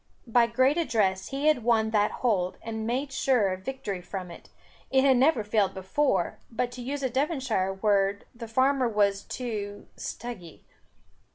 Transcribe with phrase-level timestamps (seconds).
[0.25, 4.49] By great address he had won that hold, and made sure of victory from it,
[4.89, 9.85] it had never failed before; but to use a Devonshire word, the farmer was too
[9.95, 10.61] "stuggy."